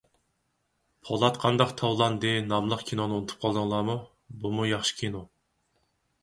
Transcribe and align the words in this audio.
«پولات 1.09 1.35
قانداق 1.43 1.73
تاۋلاندى» 1.81 2.31
ناملىق 2.53 2.81
كىنونى 2.87 3.19
ئۇنتۇپ 3.19 3.45
قالدىڭلارمۇ؟ 3.45 3.97
بۇمۇ 4.47 4.67
ياخشى 4.71 4.99
كىنو. 5.05 5.23